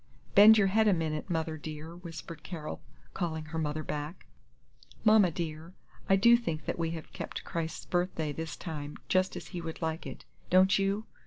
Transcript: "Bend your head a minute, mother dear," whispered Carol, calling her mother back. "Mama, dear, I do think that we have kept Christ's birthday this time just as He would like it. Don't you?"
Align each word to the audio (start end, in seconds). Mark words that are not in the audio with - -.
"Bend 0.33 0.57
your 0.57 0.65
head 0.65 0.87
a 0.87 0.93
minute, 0.93 1.29
mother 1.29 1.57
dear," 1.57 1.95
whispered 1.95 2.41
Carol, 2.41 2.81
calling 3.13 3.45
her 3.45 3.59
mother 3.59 3.83
back. 3.83 4.25
"Mama, 5.03 5.29
dear, 5.29 5.75
I 6.09 6.15
do 6.15 6.35
think 6.35 6.65
that 6.65 6.79
we 6.79 6.89
have 6.89 7.13
kept 7.13 7.43
Christ's 7.43 7.85
birthday 7.85 8.31
this 8.31 8.55
time 8.55 8.97
just 9.09 9.35
as 9.35 9.49
He 9.49 9.61
would 9.61 9.79
like 9.79 10.07
it. 10.07 10.25
Don't 10.49 10.79
you?" 10.79 11.05